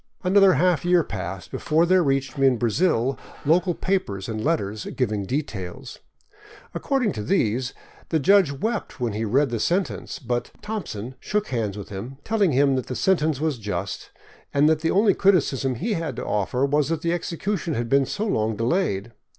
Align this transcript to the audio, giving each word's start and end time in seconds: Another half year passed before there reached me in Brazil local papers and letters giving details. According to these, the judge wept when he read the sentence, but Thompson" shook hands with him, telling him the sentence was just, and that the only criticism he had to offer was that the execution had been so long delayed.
Another 0.23 0.53
half 0.53 0.83
year 0.83 1.03
passed 1.03 1.51
before 1.51 1.85
there 1.85 2.01
reached 2.01 2.35
me 2.35 2.47
in 2.47 2.57
Brazil 2.57 3.19
local 3.45 3.75
papers 3.75 4.27
and 4.27 4.43
letters 4.43 4.85
giving 4.95 5.25
details. 5.27 5.99
According 6.73 7.11
to 7.11 7.21
these, 7.21 7.75
the 8.09 8.17
judge 8.17 8.51
wept 8.51 8.99
when 8.99 9.13
he 9.13 9.25
read 9.25 9.51
the 9.51 9.59
sentence, 9.59 10.17
but 10.17 10.49
Thompson" 10.63 11.13
shook 11.19 11.49
hands 11.49 11.77
with 11.77 11.89
him, 11.89 12.17
telling 12.23 12.51
him 12.51 12.77
the 12.77 12.95
sentence 12.95 13.39
was 13.39 13.59
just, 13.59 14.09
and 14.51 14.67
that 14.67 14.79
the 14.79 14.89
only 14.89 15.13
criticism 15.13 15.75
he 15.75 15.93
had 15.93 16.15
to 16.15 16.25
offer 16.25 16.65
was 16.65 16.89
that 16.89 17.03
the 17.03 17.13
execution 17.13 17.75
had 17.75 17.87
been 17.87 18.07
so 18.07 18.25
long 18.25 18.55
delayed. 18.55 19.11